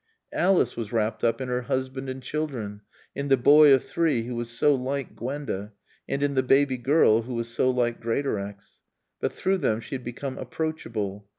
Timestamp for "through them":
9.31-9.79